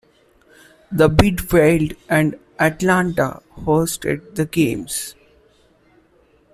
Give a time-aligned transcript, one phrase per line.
[0.91, 5.13] The bid failed and Atlanta hosted the Games.